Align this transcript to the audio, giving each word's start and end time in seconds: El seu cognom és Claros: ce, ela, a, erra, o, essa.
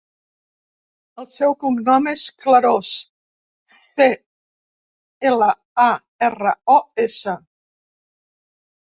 El 1.23 1.25
seu 1.31 1.51
cognom 1.63 2.07
és 2.11 2.21
Claros: 2.45 2.93
ce, 3.73 4.07
ela, 5.33 5.49
a, 5.83 5.85
erra, 6.29 6.55
o, 6.77 6.79
essa. 7.05 7.37